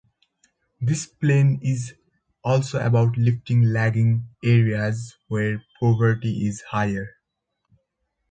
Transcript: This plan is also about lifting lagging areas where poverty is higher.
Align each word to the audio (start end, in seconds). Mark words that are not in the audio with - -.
This 0.79 1.05
plan 1.05 1.59
is 1.61 1.93
also 2.43 2.83
about 2.83 3.15
lifting 3.19 3.61
lagging 3.65 4.29
areas 4.43 5.15
where 5.27 5.63
poverty 5.79 6.47
is 6.47 6.61
higher. 6.63 7.17